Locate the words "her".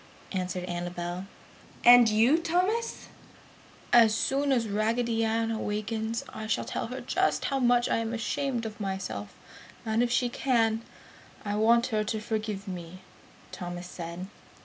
6.87-7.01, 11.93-12.03